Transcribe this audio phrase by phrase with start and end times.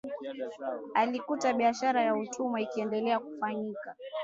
[0.93, 3.95] Alikuta biashara ya utumwa ikiendelea kufanyika